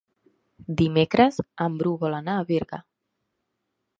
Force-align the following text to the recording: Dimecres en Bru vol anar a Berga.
Dimecres 0.79 1.37
en 1.67 1.77
Bru 1.83 1.93
vol 2.05 2.17
anar 2.21 2.39
a 2.39 2.47
Berga. 2.53 2.83